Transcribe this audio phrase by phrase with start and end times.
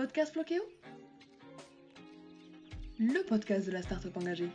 [0.00, 0.34] Podcast
[2.98, 4.48] Le podcast de la start-up engagée.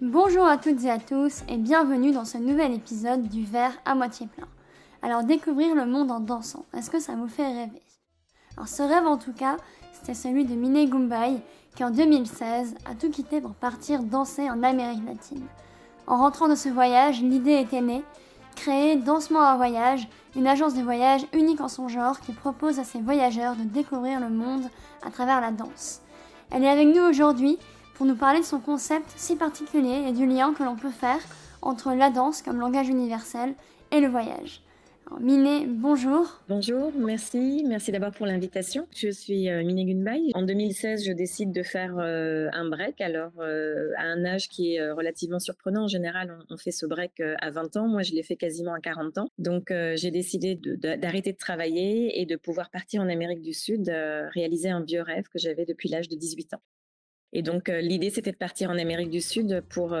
[0.00, 3.96] Bonjour à toutes et à tous et bienvenue dans ce nouvel épisode du verre à
[3.96, 4.46] moitié plein.
[5.02, 7.82] Alors découvrir le monde en dansant, est-ce que ça vous fait rêver?
[8.56, 9.56] Alors ce rêve en tout cas,
[9.92, 11.40] c'était celui de Mine Gumbai
[11.74, 15.48] qui en 2016 a tout quitté pour partir danser en Amérique latine.
[16.06, 18.04] En rentrant de ce voyage, l'idée était née
[18.54, 22.84] créer Dansement à voyage, une agence de voyage unique en son genre qui propose à
[22.84, 24.68] ses voyageurs de découvrir le monde
[25.04, 26.00] à travers la danse.
[26.50, 27.58] Elle est avec nous aujourd'hui
[27.94, 31.20] pour nous parler de son concept si particulier et du lien que l'on peut faire
[31.62, 33.54] entre la danse comme langage universel
[33.90, 34.62] et le voyage.
[35.20, 36.42] Miné, bonjour.
[36.48, 37.64] Bonjour, merci.
[37.66, 38.86] Merci d'abord pour l'invitation.
[38.94, 40.30] Je suis euh, Miné Gunbay.
[40.34, 43.00] En 2016, je décide de faire euh, un break.
[43.00, 47.20] Alors, euh, à un âge qui est relativement surprenant, en général, on, fait ce break
[47.20, 47.88] à 20 ans.
[47.88, 49.28] Moi, je l'ai fait quasiment à 40 ans.
[49.38, 53.88] Donc, j'ai décidé d'arrêter de, de, travailler et de pouvoir partir en Amérique du Sud,
[54.34, 56.62] réaliser un vieux rêve que j'avais depuis l'âge de 18 ans.
[57.34, 59.96] Et donc l'idée, c'était de partir en Amérique du Sud pour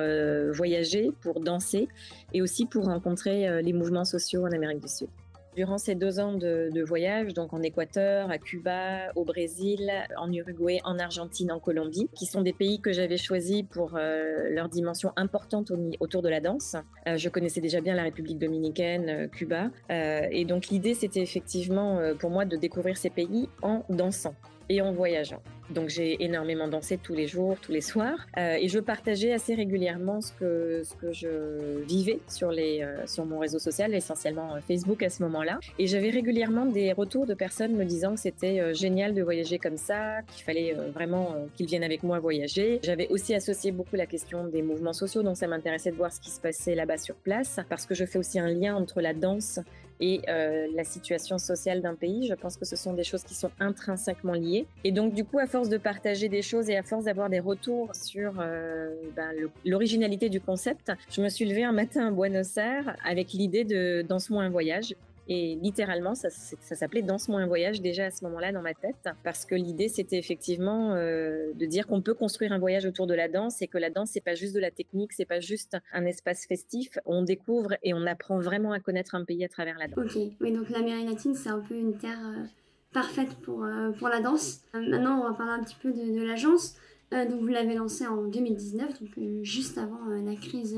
[0.52, 1.88] voyager, pour danser
[2.32, 5.08] et aussi pour rencontrer les mouvements sociaux en Amérique du Sud.
[5.56, 10.80] Durant ces deux ans de, voyage, donc en Équateur, à Cuba, au Brésil, en Uruguay,
[10.84, 15.72] en Argentine, en Colombie, qui sont des pays que j'avais choisis pour leur dimension importante
[16.00, 16.76] autour de la danse.
[17.06, 22.44] je connaissais déjà bien la République dominicaine, Cuba, et donc l'idée c'était effectivement pour moi
[22.44, 24.34] de découvrir ces pays en dansant
[24.68, 25.42] et en voyageant.
[25.70, 29.54] Donc j'ai énormément dansé tous les jours, tous les soirs, euh, et je partageais assez
[29.54, 34.54] régulièrement ce que ce que je vivais sur les euh, sur mon réseau social, essentiellement
[34.54, 35.58] euh, Facebook à ce moment-là.
[35.78, 39.78] Et j'avais régulièrement des retours de personnes me disant que c'était génial de voyager comme
[39.78, 42.80] ça, qu'il fallait vraiment qu'ils viennent avec moi voyager.
[42.82, 46.20] J'avais aussi associé beaucoup la question des mouvements sociaux, donc ça m'intéressait de voir ce
[46.20, 49.14] qui se passait là-bas sur place, parce que je fais aussi un lien entre la
[49.14, 49.60] danse
[50.00, 52.26] et euh, la situation sociale d'un pays.
[52.26, 54.66] Je pense que ce sont des choses qui sont intrinsèquement liées.
[54.84, 57.40] Et donc, du coup, à force de partager des choses et à force d'avoir des
[57.40, 59.30] retours sur euh, ben,
[59.64, 64.04] l'originalité du concept, je me suis levée un matin à Buenos Aires avec l'idée de
[64.08, 64.94] Danse-moi un voyage.
[65.26, 69.46] Et littéralement, ça, s'appelait Danse-moi un voyage déjà à ce moment-là dans ma tête, parce
[69.46, 73.28] que l'idée c'était effectivement euh, de dire qu'on peut construire un voyage autour de la
[73.28, 76.04] danse et que la danse c'est pas juste de la technique, c'est pas juste un
[76.04, 76.98] espace festif.
[77.06, 80.14] On découvre et on apprend vraiment à connaître un pays à travers la danse.
[80.14, 82.44] Ok, oui donc l'Amérique latine c'est un peu une terre euh,
[82.92, 84.60] parfaite pour euh, pour la danse.
[84.74, 86.76] maintenant on va parler un petit peu de, de l'agence.
[87.12, 90.76] donc vous l'avez lancée en 2019, donc juste avant la crise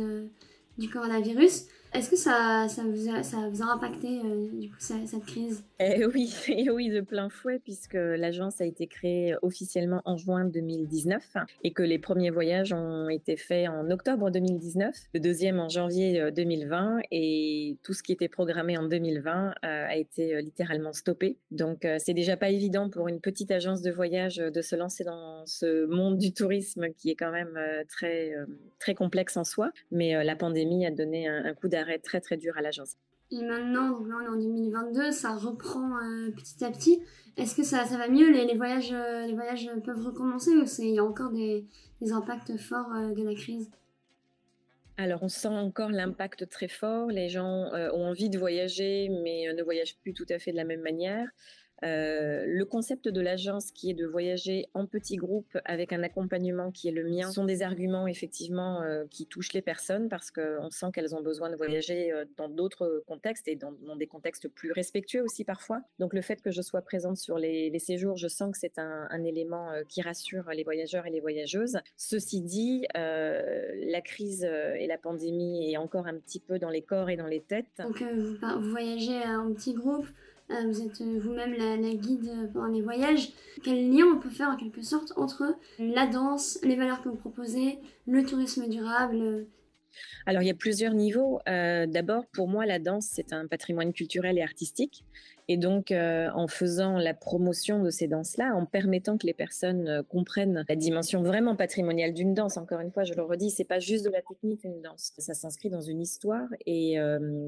[0.78, 1.66] du coronavirus.
[1.96, 5.64] Est-ce que ça, ça, vous a, ça vous a impacté, euh, cette crise?
[5.80, 10.44] Eh Oui, et oui, de plein fouet, puisque l'agence a été créée officiellement en juin
[10.44, 15.70] 2019 et que les premiers voyages ont été faits en octobre 2019, le deuxième en
[15.70, 20.92] janvier 2020 euh, et tout ce qui était programmé en 2020 euh, a été littéralement
[20.92, 21.38] stoppé.
[21.50, 25.46] Donc, c'est déjà pas évident pour une petite agence de voyage de se lancer dans
[25.46, 27.58] ce monde du tourisme qui est quand même
[27.88, 28.34] très,
[28.78, 32.36] très complexe en soi, mais la pandémie a donné un, un coup d'arrêt très très
[32.36, 32.96] dur à l'agence.
[33.30, 37.02] Et maintenant, donc là on est en 2022, ça reprend euh, petit à petit.
[37.36, 38.30] Est-ce que ça, ça va mieux?
[38.30, 41.66] Les, les, voyages, euh, les voyages peuvent recommencer ou il y a encore des,
[42.00, 43.68] des impacts forts euh, de la crise?
[44.96, 47.08] Alors, on sent encore l'impact très fort.
[47.08, 50.64] Les gens ont envie de voyager, mais ne voyagent plus tout à fait de la
[50.64, 51.28] même manière.
[51.84, 56.70] Euh, le concept de l'agence qui est de voyager en petits groupes avec un accompagnement
[56.70, 60.70] qui est le mien sont des arguments effectivement euh, qui touchent les personnes parce qu'on
[60.70, 64.72] sent qu'elles ont besoin de voyager euh, dans d'autres contextes et dans, des contextes plus
[64.72, 65.82] respectueux aussi parfois.
[65.98, 69.24] Donc le fait que je sois présente sur les, séjours, je sens que c'est un,
[69.24, 71.78] élément qui rassure les voyageurs et les voyageuses.
[71.96, 77.10] Ceci dit, la crise et la pandémie est encore un petit peu dans les corps
[77.10, 77.66] et dans les têtes.
[77.78, 82.82] Donc vous voyagez en petits groupes euh, vous êtes euh, vous-même la, guide pendant les
[82.82, 83.32] voyages.
[83.62, 87.16] Quel lien on peut faire en quelque sorte entre la danse, les valeurs que vous
[87.16, 89.46] proposez, le tourisme durable
[90.26, 91.40] alors, il y a plusieurs niveaux.
[91.48, 95.04] Euh, d'abord, pour moi, la danse, c'est un patrimoine culturel et artistique.
[95.48, 99.86] Et donc, euh, en faisant la promotion de ces danses-là, en permettant que les personnes
[99.86, 103.62] euh, comprennent la dimension vraiment patrimoniale d'une danse, encore une fois, je le redis, c'est
[103.62, 106.48] pas juste de la technique une danse, ça s'inscrit dans une histoire.
[106.66, 106.96] Et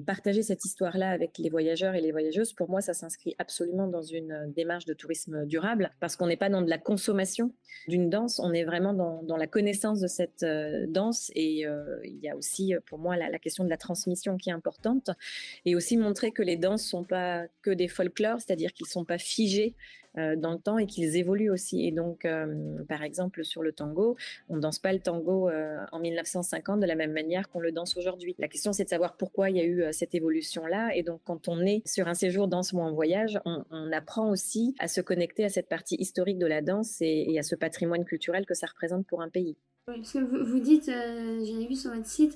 [0.06, 4.02] partager cette histoire-là avec les voyageurs et les voyageuses, pour moi, ça s'inscrit absolument dans
[4.02, 7.52] une démarche de tourisme durable, parce qu'on n'est pas dans de la consommation
[7.88, 10.44] d'une danse, on est vraiment dans, dans la connaissance de cette
[10.88, 11.32] danse.
[11.34, 11.64] Et
[12.04, 15.10] il y a aussi pour moi la, question de la transmission qui est importante
[15.64, 19.18] et aussi montrer que les danses sont pas que des folklores, c'est-à-dire qu'ils sont pas
[19.18, 19.74] figés
[20.16, 21.86] euh, dans le temps et qu'ils évoluent aussi.
[21.86, 24.16] Et donc, euh, par exemple, sur le tango,
[24.48, 27.72] on ne danse pas le tango euh, en 1950 de la même manière qu'on le
[27.72, 28.34] danse aujourd'hui.
[28.38, 30.90] La question, c'est de savoir pourquoi il y a eu cette évolution-là.
[30.94, 34.88] Et donc, quand on est sur un séjour danse-moi en voyage, on, apprend aussi à
[34.88, 38.54] se connecter à cette partie historique de la danse et, à ce patrimoine culturel que
[38.54, 39.56] ça représente pour un pays.
[39.96, 42.34] Parce que vous, dites, j'avais vu sur votre site,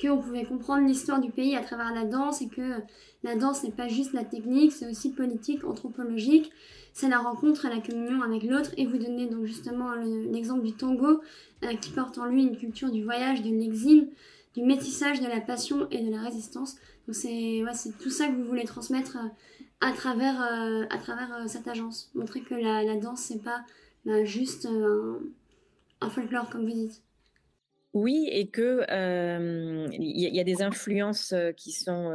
[0.00, 2.80] qu'on pouvait comprendre l'histoire du pays à travers la danse et que
[3.22, 6.52] la danse n'est pas juste la technique, c'est aussi politique, anthropologique,
[6.92, 11.20] c'est la rencontre la communion avec l'autre et vous donnez donc justement l'exemple du tango
[11.64, 14.08] euh, qui porte en lui une culture du voyage, de l'exil,
[14.54, 16.76] du métissage, de la passion et de la résistance.
[17.06, 17.64] Donc c'est
[17.98, 19.28] tout ça que vous voulez transmettre euh,
[19.80, 22.10] à travers, euh, cette agence.
[22.14, 23.64] Montrer que la, la danse c'est pas
[24.04, 25.18] bah, juste un,
[26.04, 27.02] un folklore comme vous dites.
[27.94, 28.84] Oui, et que
[29.92, 32.12] il y, a des influences qui sont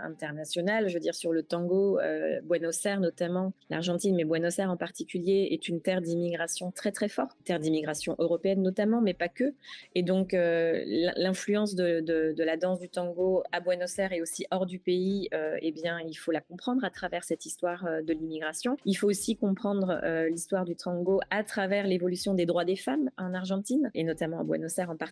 [0.00, 0.88] internationales.
[0.88, 1.98] Je veux dire sur le tango,
[2.44, 7.08] Buenos Aires notamment, l'Argentine, mais Buenos Aires en particulier est une terre d'immigration très très
[7.08, 9.54] forte, terre d'immigration européenne notamment, mais pas que.
[9.96, 14.66] Et donc l'influence de, de, la danse du tango à Buenos Aires et aussi hors
[14.66, 18.76] du pays, eh bien il faut la comprendre à travers cette histoire de l'immigration.
[18.84, 20.00] Il faut aussi comprendre
[20.30, 24.44] l'histoire du tango à travers l'évolution des droits des femmes en Argentine et notamment à
[24.44, 25.07] Buenos Aires en particulier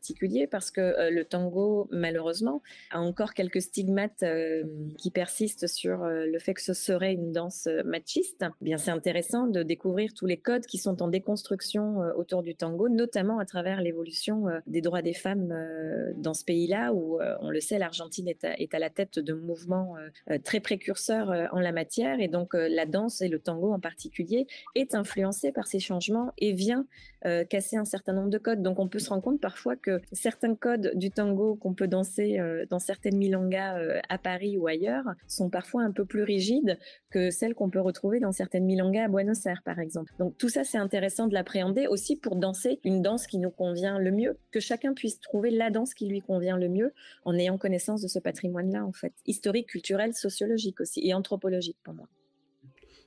[0.50, 4.64] parce que euh, le tango, malheureusement, a encore quelques stigmates euh,
[4.98, 8.44] qui persistent sur euh, le fait que ce serait une danse machiste.
[8.60, 12.54] Eh bien, c'est intéressant de découvrir tous les codes qui sont en déconstruction autour du
[12.54, 15.52] tango, notamment à travers l'évolution des droits des femmes
[16.16, 19.94] dans ce pays-là, où on le sait, l'Argentine est, à la tête de mouvements
[20.44, 24.94] très précurseurs en la matière, et donc la danse et le tango en particulier est
[24.94, 26.86] influencé par ces changements et vient
[27.48, 28.62] casser un certain nombre de codes.
[28.62, 32.38] Donc on peut se rendre compte parfois que certains codes du tango qu'on peut danser
[32.38, 36.78] euh, dans certaines milangas euh, à Paris ou ailleurs sont parfois un peu plus rigides
[37.10, 40.12] que celles qu'on peut retrouver dans certaines milangas à Buenos Aires, par exemple.
[40.18, 43.98] Donc tout ça, c'est intéressant de l'appréhender aussi pour danser une danse qui nous convient
[43.98, 46.92] le mieux, que chacun puisse trouver la danse qui lui convient le mieux
[47.24, 51.94] en ayant connaissance de ce patrimoine-là, en fait, historique, culturel, sociologique aussi, et anthropologique pour
[51.94, 52.08] moi.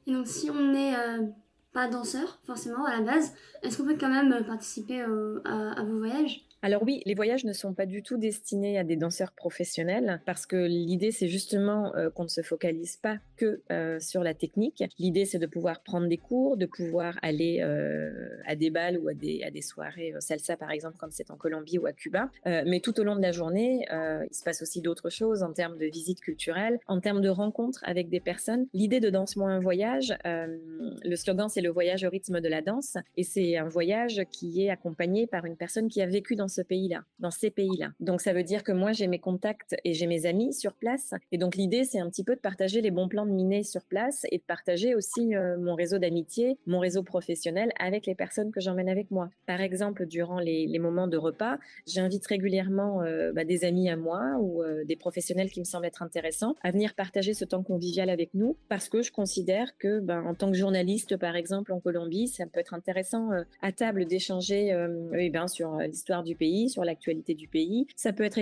[0.07, 1.27] Et donc si on est euh,
[1.74, 3.33] pas danseur, forcément, à la base,
[3.63, 6.45] est-ce qu'on peut quand même participer à, vos voyages?
[6.62, 10.45] Alors oui, les voyages ne sont pas du tout destinés à des danseurs professionnels parce
[10.45, 14.83] que l'idée c'est justement euh, qu'on ne se focalise pas que euh, sur la technique.
[15.00, 19.07] L'idée c'est de pouvoir prendre des cours, de pouvoir aller euh, à des balles ou
[19.07, 22.30] à des, à des soirées salsa par exemple quand c'est en Colombie ou à Cuba.
[22.45, 25.77] mais tout au long de la journée, il se passe aussi d'autres choses en termes
[25.77, 28.68] de visites culturelles, en termes de rencontres avec des personnes.
[28.74, 32.97] L'idée de Danse-moi un voyage, le slogan c'est le voyage au rythme de la danse
[33.15, 36.62] et c'est un voyage qui est accompagné par une personne qui a vécu dans ce
[36.62, 37.92] pays-là, dans ces pays-là.
[38.00, 41.13] Donc ça veut dire que moi j'ai mes contacts et j'ai mes amis sur place.
[41.31, 44.25] Et donc l'idée c'est un petit peu de partager les bons plans miné sur place
[44.31, 48.59] et de partager aussi euh, mon réseau d'amitié, mon réseau professionnel avec les personnes que
[48.59, 49.29] j'emmène avec moi.
[49.45, 54.37] Par exemple, durant les, moments de repas, j'invite régulièrement euh, bah, des amis à moi
[54.39, 58.09] ou euh, des professionnels qui me semblent être intéressants à venir partager ce temps convivial
[58.09, 61.81] avec nous parce que je considère que ben, en tant que journaliste par exemple en
[61.81, 64.73] Colombie, ça peut être intéressant à table d'échanger
[65.17, 67.87] eh ben, sur l'histoire du pays, sur l'actualité du pays.
[67.95, 68.39] Ça peut être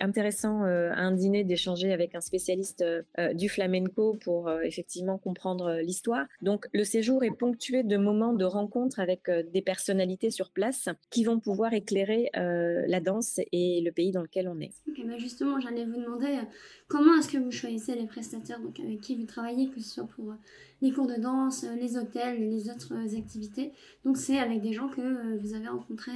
[0.00, 2.84] intéressant à un dîner d'échanger avec un spécialiste
[3.34, 6.26] du flamenco pour effectivement comprendre l'histoire.
[6.42, 11.22] Donc le séjour est ponctué de moments de rencontres avec des personnalités sur place qui
[11.22, 14.72] vont pouvoir éclairer la danse et le pays dans lequel on est.
[15.06, 16.40] Bah, justement, j'allais vous demander
[16.88, 20.08] comment est-ce que vous choisissez les prestataires donc avec qui vous travaillez, que ce soit
[20.08, 20.34] pour
[20.82, 23.72] les cours de danse, les hôtels, les autres activités?
[24.04, 26.10] Donc c'est avec des gens que vous avez rencontrés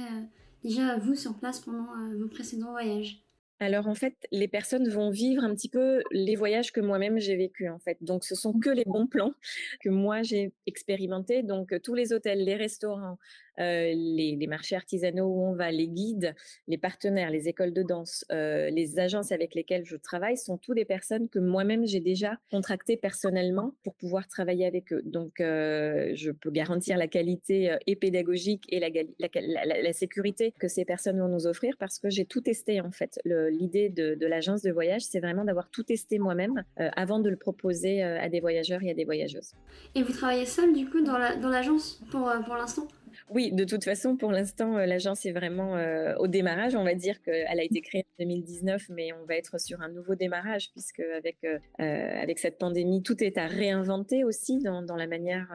[0.63, 3.23] déjà vous sur place pendant euh, vos précédents voyages
[3.61, 7.35] alors en fait, les personnes vont vivre un petit peu les voyages que moi-même j'ai
[7.35, 7.95] vécu en fait.
[8.01, 9.33] Donc ce sont que les bons plans
[9.81, 11.43] que moi j'ai expérimentés.
[11.43, 13.19] Donc tous les hôtels, les restaurants,
[13.61, 16.35] euh, les, marchés artisanaux où on va, les guides,
[16.67, 20.73] les partenaires, les écoles de danse, euh, les agences avec lesquelles je travaille sont tous
[20.73, 25.01] des personnes que moi-même j'ai déjà contractées personnellement pour pouvoir travailler avec eux.
[25.05, 31.19] Donc, euh, je peux garantir la qualité et pédagogique et la, sécurité que ces personnes
[31.19, 33.19] vont nous offrir parce que j'ai tout testé en fait.
[33.25, 38.01] L'idée de, l'agence de voyage, c'est vraiment d'avoir tout testé moi-même avant de le proposer
[38.01, 39.53] à des voyageurs et à des voyageuses.
[39.95, 42.87] Et vous travaillez seul du coup dans l'agence pour l'instant?
[43.33, 46.75] Oui, de toute façon, pour l'instant, euh, l'agence est vraiment euh, au démarrage.
[46.75, 49.87] On va dire qu'elle a été créée en 2019, mais on va être sur un
[49.87, 54.97] nouveau démarrage puisque avec euh, avec cette pandémie, tout est à réinventer aussi dans, dans
[54.97, 55.47] la manière.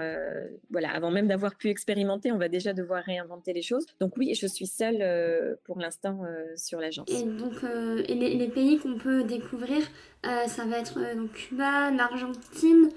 [0.71, 3.87] voilà, avant même d'avoir pu expérimenter, on va déjà devoir réinventer les choses.
[4.00, 6.23] Donc oui, je suis seule pour l'instant
[6.56, 7.09] sur l'agence.
[7.11, 7.62] Et donc,
[8.09, 9.83] les, pays qu'on peut découvrir,
[10.23, 10.99] ça va être
[11.35, 12.90] Cuba, l'Argentine.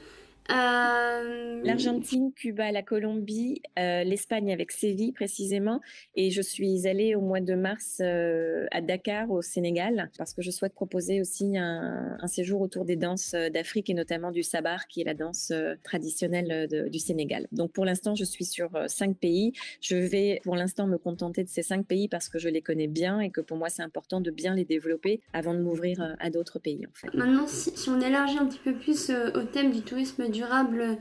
[0.51, 5.81] Euh, L'Argentine, Cuba, la Colombie, euh, l'Espagne avec Séville précisément.
[6.15, 10.41] Et je suis allée au mois de mars euh, à Dakar au Sénégal parce que
[10.41, 14.87] je souhaite proposer aussi un, un séjour autour des danses d'Afrique et notamment du sabar
[14.87, 15.51] qui est la danse
[15.83, 17.47] traditionnelle de, du Sénégal.
[17.51, 19.51] Donc pour l'instant, je suis sur cinq pays.
[19.81, 22.87] Je vais pour l'instant me contenter de ces cinq pays parce que je les connais
[22.87, 26.29] bien et que pour moi c'est important de bien les développer avant de m'ouvrir à
[26.29, 26.85] d'autres pays.
[26.87, 27.15] En fait.
[27.17, 30.97] Maintenant, si, si, on élargit un petit peu plus au thème du tourisme du durable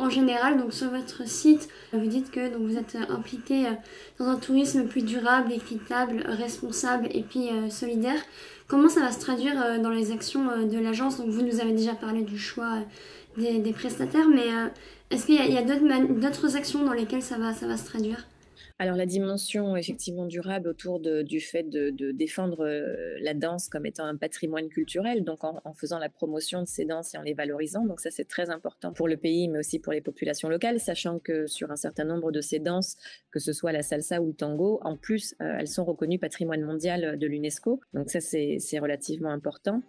[0.00, 0.58] en général.
[0.58, 3.70] Donc sur votre site, vous dites que vous êtes impliqué euh,
[4.18, 8.20] dans un tourisme plus durable, équitable, responsable et puis euh, solidaire.
[8.66, 11.18] Comment ça va se traduire euh, dans les actions de l'agence?
[11.18, 12.78] Donc vous nous avez déjà parlé du choix
[13.36, 14.48] des, prestataires, mais
[15.10, 18.26] est-ce qu'il y a, a d'autres actions dans lesquelles ça va, ça va se traduire?
[18.80, 24.06] Alors la dimension effectivement durable autour du fait de, défendre euh, la danse comme étant
[24.06, 27.84] un patrimoine culturel, donc en, faisant la promotion de ces danses et en les valorisant.
[27.84, 31.18] Donc ça c'est très important pour le pays, mais aussi pour les populations locales, sachant
[31.18, 32.96] que sur un certain nombre de ces danses,
[33.30, 36.62] que ce soit la salsa ou le tango, en plus euh, elles sont reconnues patrimoine
[36.62, 37.80] mondial de l'UNESCO.
[37.92, 39.82] Donc ça c'est relativement important.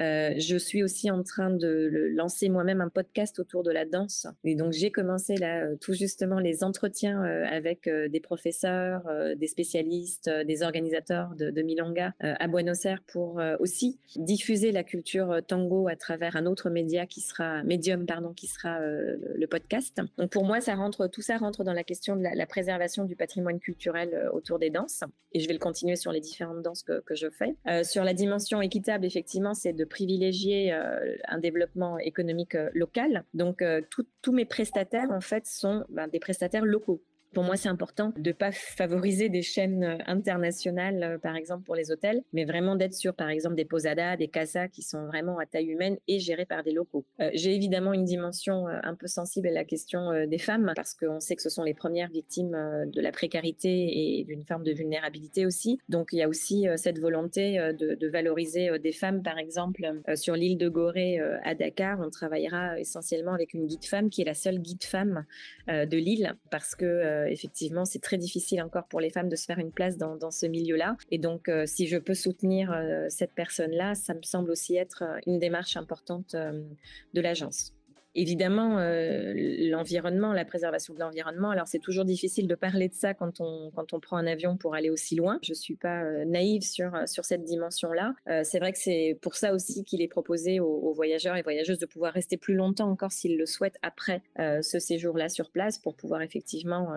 [0.00, 4.26] Euh, je suis aussi en train de lancer moi-même un podcast autour de la danse.
[4.42, 10.28] Et donc j'ai commencé là tout justement les entretiens avec des professeurs, euh, des spécialistes,
[10.28, 15.40] euh, des organisateurs de, de Milonga euh, à Buenos Aires pour aussi diffuser la culture
[15.46, 20.00] tango à travers un autre média qui sera médium pardon qui sera le podcast.
[20.16, 23.16] Donc pour moi ça rentre tout ça rentre dans la question de la, préservation du
[23.16, 27.02] patrimoine culturel autour des danses et je vais le continuer sur les différentes danses que,
[27.14, 27.54] je fais.
[27.84, 33.24] sur la dimension équitable effectivement c'est de privilégier un développement économique local.
[33.34, 38.12] Donc tous mes prestataires en fait sont ben, des prestataires locaux pour moi, c'est important
[38.16, 42.76] de pas favoriser des chaînes euh, internationales, euh, par exemple pour les hôtels, mais vraiment
[42.76, 46.18] d'être sur, par exemple, des posadas, des casas qui sont vraiment à taille humaine et
[46.18, 47.04] gérés par des locaux.
[47.20, 51.20] Euh, j'ai évidemment une dimension un peu sensible à la question des femmes parce qu'on
[51.20, 55.46] sait que ce sont les premières victimes de la précarité et d'une forme de vulnérabilité
[55.46, 55.78] aussi.
[55.88, 60.34] Donc, il y a aussi cette volonté de, de valoriser des femmes, par exemple, sur
[60.34, 62.00] l'île de Gorée à Dakar.
[62.00, 65.24] On travaillera essentiellement avec une guide femme qui est la seule guide femme
[65.68, 69.58] de l'île parce que effectivement, c'est très difficile encore pour les femmes de se faire
[69.58, 70.96] une place dans, ce milieu-là.
[71.10, 75.04] Et donc, euh, si je peux soutenir euh, cette personne-là, ça me semble aussi être
[75.26, 77.72] une démarche importante de l'agence.
[78.14, 79.32] Évidemment, euh,
[79.70, 81.48] l'environnement, la préservation de l'environnement.
[81.48, 84.58] Alors, c'est toujours difficile de parler de ça quand on quand on prend un avion
[84.58, 85.38] pour aller aussi loin.
[85.42, 88.14] Je suis pas euh, naïve sur sur cette dimension-là.
[88.28, 91.78] Euh, c'est vrai que c'est pour ça aussi qu'il est proposé aux, voyageurs et voyageuses
[91.78, 95.96] de pouvoir rester plus longtemps encore s'ils le souhaitent après ce séjour-là sur place pour
[95.96, 96.94] pouvoir effectivement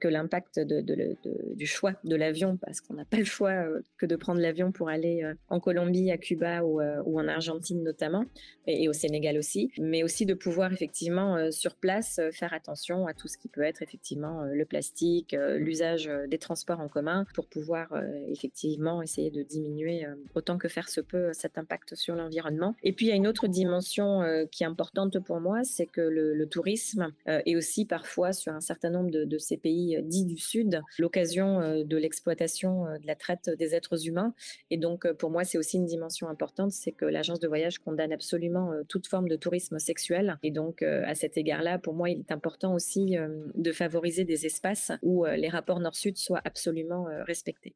[0.00, 1.16] que l'impact de, de,
[1.54, 3.66] du choix de l'avion, parce qu'on n'a pas le choix
[3.98, 8.24] que de prendre l'avion pour aller en Colombie, à Cuba ou, ou en Argentine notamment,
[8.66, 12.52] et, et, au Sénégal aussi, mais aussi de pouvoir effectivement euh, sur place euh, faire
[12.52, 16.88] attention à tout ce qui peut être effectivement euh, le plastique, l'usage des transports en
[16.88, 17.92] commun pour pouvoir
[18.28, 22.74] effectivement essayer de diminuer autant que faire se peut cet impact sur l'environnement.
[22.82, 26.00] Et puis il y a une autre dimension qui est importante pour moi, c'est que
[26.00, 30.38] le, tourisme est aussi parfois sur un certain nombre de, de ces pays dits du
[30.38, 34.34] Sud l'occasion de l'exploitation de la traite des êtres humains.
[34.70, 38.12] Et donc pour moi c'est aussi une dimension importante, c'est que l'agence de voyage condamne
[38.12, 42.20] absolument toute forme de tourisme sexuel et donc, euh, à cet égard-là, pour moi, il
[42.20, 47.06] est important aussi euh, de favoriser des espaces où euh, les rapports nord-sud soient absolument
[47.26, 47.74] respectés.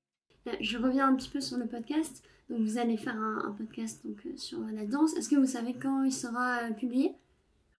[0.61, 2.23] Je reviens un petit peu sur le podcast.
[2.51, 5.17] Donc, vous allez faire un, un podcast donc, sur la danse.
[5.17, 7.15] Est-ce que vous savez quand il sera publié?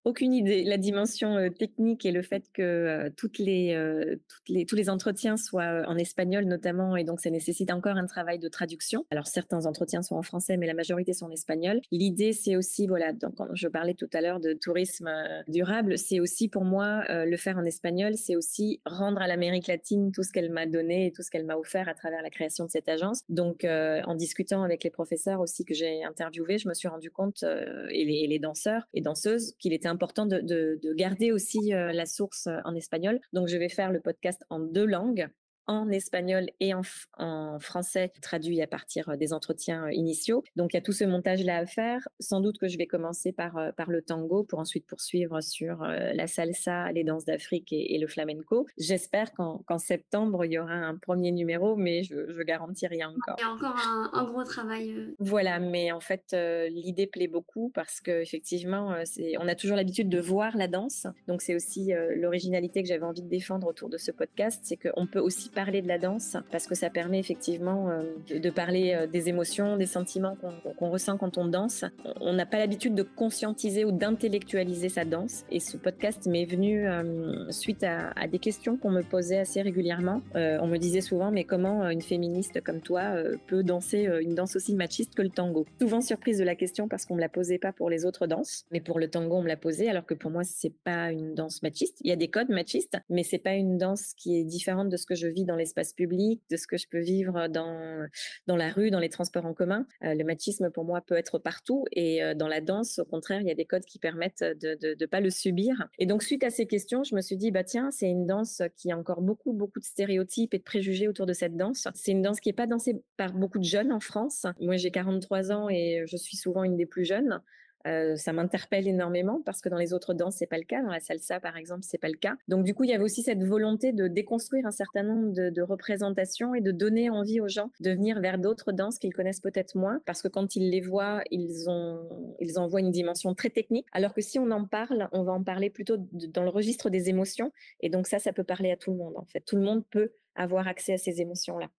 [0.06, 0.64] Aucune idée.
[0.64, 4.90] La dimension technique et le fait que euh, toutes les, euh, toutes les, tous les
[4.90, 9.06] entretiens soient en espagnol notamment, et donc ça nécessite encore un travail de traduction.
[9.10, 11.82] Alors certains entretiens sont en français, mais la majorité sont en espagnol.
[11.92, 15.10] L'idée, c'est aussi, voilà, donc quand je parlais tout à l'heure de tourisme
[15.48, 20.12] durable, c'est aussi pour moi le faire en espagnol, c'est aussi rendre à l'Amérique latine
[20.12, 22.66] tout ce qu'elle m'a donné et tout ce qu'elle m'a offert à travers la création
[22.66, 23.22] de cette agence.
[23.30, 27.44] Donc en discutant avec les professeurs aussi que j'ai interviewés, je me suis rendu compte,
[27.44, 31.74] et les, et, les, danseurs et danseuses, qu'il était important de, de, de garder aussi
[31.74, 33.20] euh, la source euh, en espagnol.
[33.34, 35.28] Donc, je vais faire le podcast en deux langues
[35.68, 36.82] en espagnol et en,
[37.18, 40.44] en, français, traduit à partir des entretiens initiaux.
[40.56, 42.08] Donc il y a tout ce montage-là à faire.
[42.20, 46.28] Sans doute que je vais commencer par, par le tango pour ensuite poursuivre sur la
[46.28, 48.68] salsa, les danses d'Afrique et, le flamenco.
[48.78, 53.36] J'espère qu'en septembre, il y aura un premier numéro, mais je, je garantis rien encore.
[53.38, 55.14] Il y a encore un, un gros travail.
[55.20, 56.36] Voilà, mais en fait,
[56.70, 58.96] l'idée plaît beaucoup parce qu'effectivement,
[59.40, 61.08] on a toujours l'habitude de voir la danse.
[61.28, 65.08] Donc c'est aussi l'originalité que j'avais envie de défendre autour de ce podcast, c'est qu'on
[65.08, 69.08] peut aussi parler de la danse parce que ça permet effectivement euh, de, parler euh,
[69.08, 70.38] des émotions, des sentiments
[70.78, 71.86] qu'on ressent quand on danse.
[72.20, 76.88] On n'a pas l'habitude de conscientiser ou d'intellectualiser sa danse et ce podcast m'est venu
[76.88, 80.22] euh, suite à, des questions qu'on me posait assez régulièrement.
[80.34, 83.02] on me disait souvent mais comment une féministe comme toi
[83.48, 85.66] peut danser une danse aussi machiste que le tango?
[85.80, 88.66] Souvent surprise de la question parce qu'on me la posait pas pour les autres danses,
[88.72, 91.34] mais pour le tango on me l'a posé alors que pour moi c'est pas une
[91.34, 92.00] danse machiste.
[92.02, 94.98] Il y a des codes machistes, mais c'est pas une danse qui est différente de
[94.98, 98.08] ce que je vis dans l'espace public, de ce que je peux vivre dans,
[98.48, 99.88] dans la rue, dans les transports en commun.
[100.04, 101.86] Euh, le machisme, pour moi, peut être partout.
[101.92, 104.96] Et euh, dans la danse, au contraire, il y a des codes qui permettent de
[105.00, 105.88] ne pas le subir.
[106.00, 108.62] Et donc, suite à ces questions, je me suis dit, bah tiens, c'est une danse
[108.76, 111.88] qui a encore beaucoup, beaucoup de stéréotypes et de préjugés autour de cette danse.
[111.94, 114.46] C'est une danse qui n'est pas dansée par beaucoup de jeunes en France.
[114.60, 117.42] Moi, j'ai 43 ans et je suis souvent une des plus jeunes.
[117.86, 120.82] Euh, ça m'interpelle énormément parce que dans les autres danses, c'est pas le cas.
[120.82, 122.36] Dans la salsa, par exemple, c'est pas le cas.
[122.48, 125.62] Donc, du coup, il y avait aussi cette volonté de déconstruire un certain nombre de,
[125.62, 129.76] représentations et de donner envie aux gens de venir vers d'autres danses qu'ils connaissent peut-être
[129.76, 133.88] moins parce que quand ils les voient, ils en voient une dimension très technique.
[133.92, 137.10] Alors que si on en parle, on va en parler plutôt dans le registre des
[137.10, 137.52] émotions.
[137.82, 139.42] Et donc, ça, ça peut parler à tout le monde, en fait.
[139.42, 141.70] Tout le monde peut avoir accès à ces émotions-là.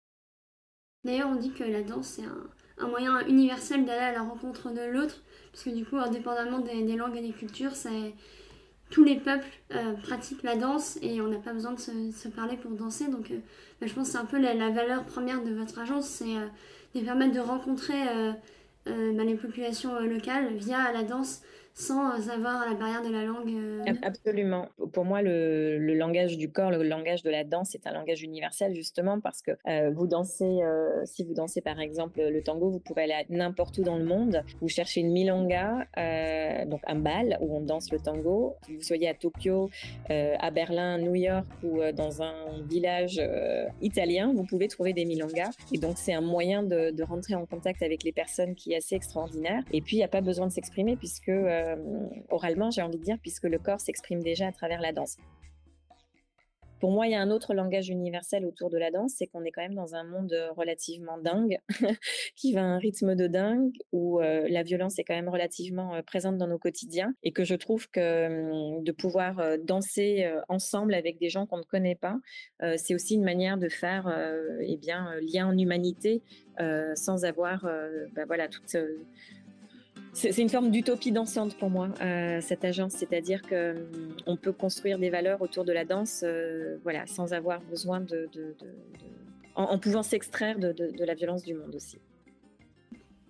[1.05, 4.71] D'ailleurs, on dit que la danse, c'est un, un moyen universel d'aller à la rencontre
[4.71, 5.23] de l'autre
[5.57, 7.73] parce que du coup, indépendamment des, langues et des cultures,
[8.91, 12.59] tous les peuples euh, pratiquent la danse et on n'a pas besoin de se, parler
[12.59, 13.09] pour danser.
[13.09, 13.39] Donc, euh,
[13.81, 16.47] bah, je pense que c'est un peu la, valeur première de votre agence, c'est euh,
[16.95, 18.05] de permettre de rencontrer
[18.85, 21.41] bah, les populations locales via la danse
[21.77, 23.51] sans avoir la barrière de la langue.
[23.51, 23.93] Euh.
[24.03, 24.69] Absolument.
[24.95, 28.75] Pour moi, le, langage du corps, le langage de la danse est un langage universel
[28.75, 32.81] justement parce que euh, vous dansez, euh, si vous dansez par exemple le tango, vous
[32.81, 34.43] pouvez aller n'importe où dans le monde.
[34.63, 35.87] Vous cherchez une milonga,
[36.65, 38.57] donc un bal où on danse le tango.
[38.67, 39.69] Que vous soyez à Tokyo,
[40.09, 43.21] à Berlin, New York ou dans un village
[43.83, 45.51] italien, vous pouvez trouver des milongas.
[45.73, 48.77] Et donc c'est un moyen de, de, rentrer en contact avec les personnes qui est
[48.77, 49.63] assez extraordinaire.
[49.73, 51.31] Et puis il n'y a pas besoin de s'exprimer puisque
[51.67, 51.77] euh,
[52.31, 55.17] oralement, j'ai envie de dire, puisque le corps s'exprime déjà à travers la danse.
[56.79, 59.45] Pour moi, il y a un autre langage universel autour de la danse, c'est qu'on
[59.45, 61.59] est quand même dans un monde relativement dingue,
[62.37, 65.95] qui va à un rythme de dingue, où euh, la violence est quand même relativement
[65.95, 70.93] euh, présente dans nos quotidiens, et que je trouve que hum, de pouvoir danser ensemble
[70.93, 72.19] avec des gens qu'on ne connaît pas,
[72.77, 74.07] c'est aussi une manière de faire,
[74.61, 76.23] eh bien, lien en humanité,
[76.95, 77.67] sans avoir,
[78.15, 78.77] bah, voilà, toute
[80.17, 82.93] c'est une forme d'utopie dansante pour moi, euh, cette agence.
[82.93, 87.61] C'est-à-dire qu'on hum, peut construire des valeurs autour de la danse euh, voilà, sans avoir
[87.61, 88.29] besoin de.
[89.55, 90.75] en, pouvant s'extraire de,
[91.05, 91.99] la violence du monde aussi.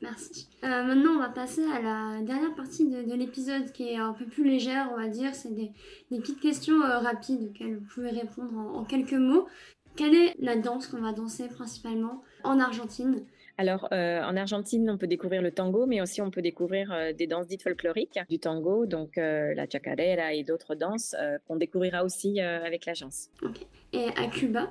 [0.01, 0.49] Merci.
[0.63, 4.27] Euh, maintenant, on va passer à la dernière partie de, l'épisode qui est un peu
[4.27, 5.35] plus légère, on va dire.
[5.35, 5.73] C'est des,
[6.09, 9.49] petites questions rapides auxquelles vous pouvez répondre en quelques mots.
[9.97, 13.25] Quelle est la danse qu'on va danser principalement en Argentine?
[13.59, 17.13] Alors, euh, en Argentine, on peut découvrir le tango, mais aussi on peut découvrir euh,
[17.13, 21.17] des danses dites folkloriques du tango, donc euh, la chacarera et d'autres danses
[21.47, 23.29] qu'on découvrira aussi avec l'agence.
[23.93, 24.71] Et à Cuba?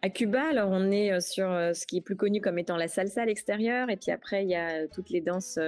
[0.00, 3.22] À Cuba, alors on est sur ce qui est plus connu comme étant la salsa
[3.22, 5.58] à l'extérieur, et puis après il y a toutes les danses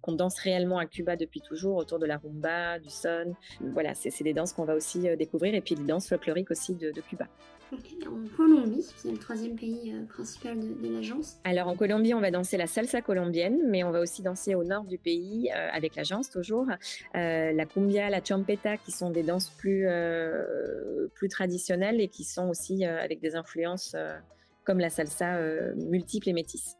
[0.00, 3.34] qu'on danse réellement à Cuba depuis toujours, autour de la rumba, du son.
[3.60, 7.00] Voilà, c'est des danses qu'on va aussi découvrir, et puis les danses folkloriques aussi de
[7.00, 7.26] Cuba
[7.72, 11.38] en Colombie, c'est le troisième pays euh, principal de, l'agence.
[11.44, 14.64] Alors en Colombie, on va danser la salsa colombienne, mais on va aussi danser au
[14.64, 16.66] nord du pays euh, avec l'agence toujours
[17.16, 19.86] euh, la cumbia, la champeta, qui sont des danses plus
[21.14, 23.96] plus traditionnelles et qui sont aussi avec des influences
[24.64, 25.40] comme la salsa
[25.76, 26.76] multiples et métisses.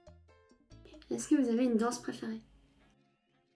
[1.11, 2.40] Est-ce que vous avez une danse préférée?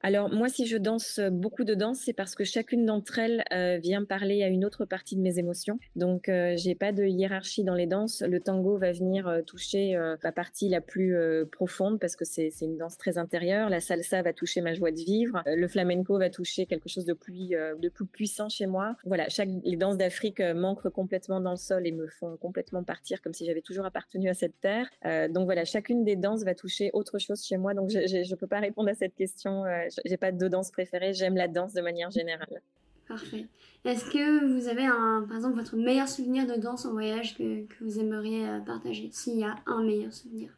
[0.02, 3.76] Alors moi, si je danse beaucoup de danse, c'est parce que chacune d'entre elles euh,
[3.76, 5.78] vient parler à une autre partie de mes émotions.
[5.94, 8.22] Donc euh, j'ai pas de hiérarchie dans les danses.
[8.22, 11.16] Le tango va venir euh, toucher la partie la plus
[11.50, 13.68] profonde parce que c'est une danse très intérieure.
[13.68, 15.42] La salsa va toucher ma joie de vivre.
[15.46, 18.96] le flamenco va toucher quelque chose de plus de plus puissant chez moi.
[19.04, 23.20] Voilà, chaque les danses d'Afrique manquent complètement dans le sol et me font complètement partir
[23.22, 24.88] comme si j'avais toujours appartenu à cette terre.
[25.30, 27.74] donc voilà, chacune des danses va toucher autre chose chez moi.
[27.74, 29.64] Donc je, je, je peux pas répondre à cette question
[30.04, 32.62] j'ai pas de danse préférée, j'aime la danse de manière générale.
[33.08, 33.46] Parfait.
[33.84, 37.64] Est-ce que vous avez un, par exemple, votre meilleur souvenir de danse en voyage que,
[37.66, 40.50] que vous aimeriez euh, partager, s'il y a un meilleur souvenir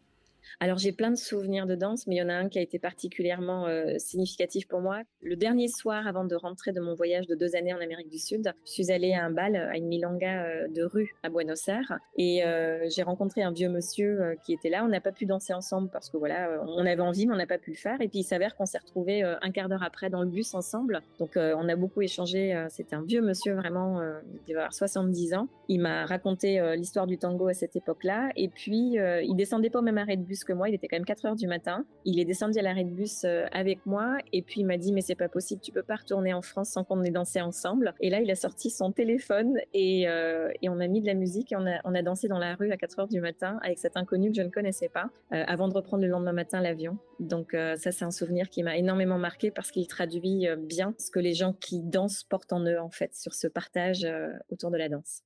[0.61, 2.63] alors j'ai plein de souvenirs de danse, mais il y en a un qui a
[2.63, 5.03] été particulièrement euh, significatif pour moi.
[5.21, 8.19] Le dernier soir avant de rentrer de mon voyage de deux années en Amérique du
[8.19, 11.69] Sud, je suis allée à un bal, à une milanga euh, de rue à Buenos
[11.69, 14.85] Aires, et euh, j'ai rencontré un vieux monsieur qui était là.
[14.85, 17.47] On n'a pas pu danser ensemble parce que voilà, on avait envie, mais on n'a
[17.47, 18.01] pas pu le faire.
[18.01, 21.01] Et puis il s'avère qu'on s'est retrouvés un quart d'heure après dans le bus ensemble.
[21.19, 22.67] Donc on a beaucoup échangé.
[22.71, 25.49] C'était un vieux monsieur vraiment, il devait avoir 70 ans.
[25.69, 29.83] Il m'a raconté l'histoire du tango à cette époque-là, et puis il descendait pas au
[29.83, 30.69] même arrêt de bus que moi.
[30.69, 31.85] Il était quand même 4 heures du matin.
[32.05, 34.93] Il est descendu à l'arrêt de bus euh, avec moi et puis il m'a dit
[34.93, 37.95] mais c'est pas possible, tu peux pas retourner en France sans qu'on ait dansé ensemble.
[38.01, 41.53] Et là il a sorti son téléphone et, euh, on a mis de la musique
[41.53, 43.79] et on a, on a, dansé dans la rue à 4 heures du matin avec
[43.79, 46.99] cet inconnu que je ne connaissais pas euh, avant de reprendre le lendemain matin l'avion.
[47.21, 51.21] Donc ça c'est un souvenir qui m'a énormément marqué parce qu'il traduit bien ce que
[51.21, 54.07] les gens qui dansent portent en eux en fait sur ce partage
[54.51, 55.23] autour de la danse.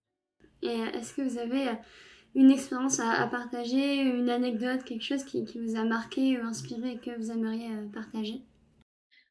[0.62, 1.68] Et est-ce que vous avez
[2.36, 6.98] une expérience à, partager, une anecdote, quelque chose qui, vous a marqué ou inspiré et
[6.98, 8.42] que vous aimeriez euh, partager?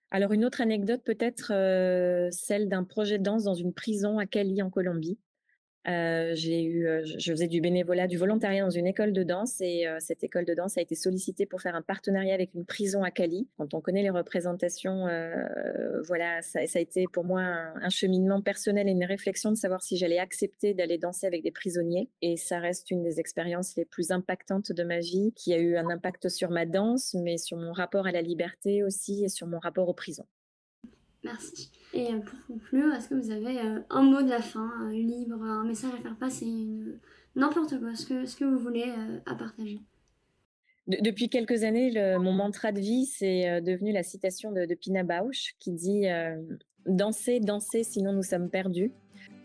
[0.09, 4.25] Alors une autre anecdote peut-être euh, celle d'un projet de danse dans une prison à
[4.25, 5.19] Cali en Colombie.
[5.88, 9.62] Euh, j'ai eu, euh, je faisais du bénévolat, du volontariat dans une école de danse
[9.62, 12.65] et euh, cette école de danse a été sollicitée pour faire un partenariat avec une
[12.65, 13.48] prison à Cali.
[13.58, 15.06] Quand on connaît les représentations,
[16.08, 19.84] voilà, ça, ça, a été pour moi un, cheminement personnel et une réflexion de savoir
[19.84, 22.10] si j'allais accepter d'aller danser avec des prisonniers.
[22.21, 25.78] Et ça reste une des expériences les plus impactantes de ma vie, qui a eu
[25.78, 29.48] un impact sur ma danse, mais sur mon rapport à la liberté aussi et sur
[29.48, 30.26] mon rapport aux prisons.
[31.25, 31.71] Merci.
[31.93, 34.91] Et euh, pour conclure, est-ce que vous avez euh, un mot de la fin, un
[34.91, 36.47] livre, un message à faire passer,
[37.35, 39.79] n'importe quoi, ce que, ce que vous voulez euh, à partager?
[40.88, 45.71] Depuis quelques années, mon mantra de vie, c'est devenu la citation de, Pina Bausch qui
[45.71, 46.05] dit
[46.85, 48.91] Danser, danser, sinon nous sommes perdus.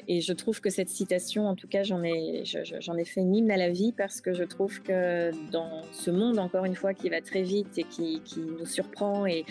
[0.07, 3.35] Et je trouve que cette citation, en tout cas, j'en ai, j'en ai fait une
[3.35, 6.93] hymne à la vie parce que je trouve que dans ce monde, encore une fois,
[6.93, 9.47] qui va très vite et qui, qui nous surprend et,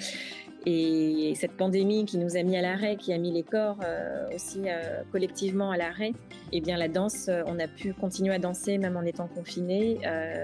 [0.65, 4.27] et cette pandémie qui nous a mis à l'arrêt, qui a mis les corps euh,
[4.35, 6.11] aussi euh, collectivement à l'arrêt,
[6.51, 9.99] eh bien la danse, euh, on a pu continuer à danser même en étant confinés,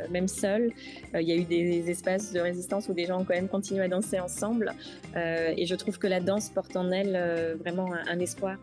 [0.09, 0.71] même seul.
[1.13, 3.83] Il y a eu des, espaces de résistance où des gens ont quand même continué
[3.83, 4.73] à danser ensemble.
[5.15, 8.57] et je trouve que la danse porte en elle vraiment un, espoir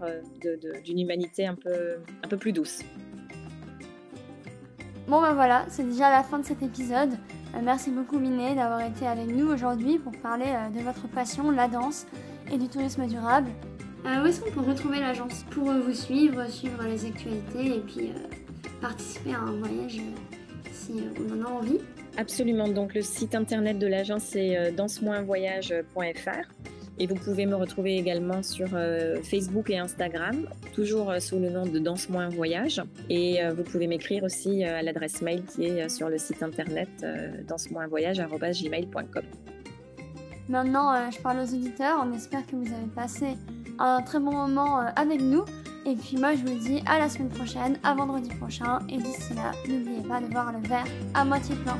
[0.85, 2.81] d'une humanité un peu, un peu plus douce.
[5.09, 7.11] Bon ben voilà, c'est déjà la fin de cet épisode.
[7.55, 11.51] Euh, merci beaucoup Miné d'avoir été avec nous aujourd'hui pour parler euh, de votre passion,
[11.51, 12.07] la danse
[12.51, 13.51] et du tourisme durable.
[14.07, 18.13] Euh, où est-ce qu'on peut retrouver l'agence pour vous suivre, suivre les actualités et puis
[18.81, 20.01] participer à un voyage
[20.73, 21.79] si on en a envie?
[22.17, 26.62] Absolument, donc le site internet de l'agence est danse-voyage.fr.
[26.99, 31.49] Et vous pouvez me retrouver également sur euh, Facebook et Instagram, toujours euh, sous le
[31.49, 32.83] nom de Danse Moins Voyage.
[33.09, 36.89] Et euh, vous pouvez m'écrire aussi à l'adresse mail qui est sur le site internet
[37.49, 39.23] dansemoinvoyage.gmail.com.
[40.49, 42.05] Maintenant, je parle aux auditeurs.
[42.05, 43.37] On espère que vous avez passé
[43.79, 45.45] un très bon moment avec nous.
[45.87, 48.81] Et puis moi, je vous dis à la semaine prochaine, à vendredi prochain.
[48.89, 51.77] Et d'ici là, n'oubliez pas de voir le verre à moitié plein.